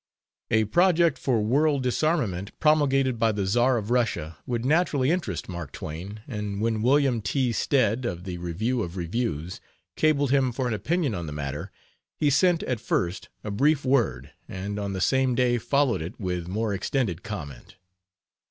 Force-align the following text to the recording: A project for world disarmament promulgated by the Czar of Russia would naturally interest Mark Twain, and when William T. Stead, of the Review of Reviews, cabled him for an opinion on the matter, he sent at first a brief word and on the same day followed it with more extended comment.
A 0.49 0.63
project 0.65 1.19
for 1.19 1.43
world 1.43 1.83
disarmament 1.83 2.59
promulgated 2.59 3.19
by 3.19 3.31
the 3.31 3.45
Czar 3.45 3.77
of 3.77 3.91
Russia 3.91 4.35
would 4.47 4.65
naturally 4.65 5.11
interest 5.11 5.47
Mark 5.47 5.71
Twain, 5.71 6.21
and 6.27 6.59
when 6.59 6.81
William 6.81 7.21
T. 7.21 7.51
Stead, 7.51 8.03
of 8.03 8.23
the 8.23 8.39
Review 8.39 8.81
of 8.81 8.97
Reviews, 8.97 9.61
cabled 9.95 10.31
him 10.31 10.51
for 10.51 10.67
an 10.67 10.73
opinion 10.73 11.13
on 11.13 11.27
the 11.27 11.31
matter, 11.31 11.71
he 12.17 12.31
sent 12.31 12.63
at 12.63 12.79
first 12.79 13.29
a 13.43 13.51
brief 13.51 13.85
word 13.85 14.31
and 14.47 14.79
on 14.79 14.93
the 14.93 15.01
same 15.01 15.35
day 15.35 15.59
followed 15.59 16.01
it 16.01 16.19
with 16.19 16.47
more 16.47 16.73
extended 16.73 17.21
comment. 17.21 17.75